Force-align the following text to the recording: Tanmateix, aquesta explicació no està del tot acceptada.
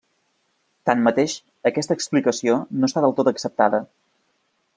Tanmateix, 0.89 1.35
aquesta 1.71 1.99
explicació 1.99 2.57
no 2.79 2.91
està 2.91 3.05
del 3.07 3.15
tot 3.21 3.31
acceptada. 3.35 3.85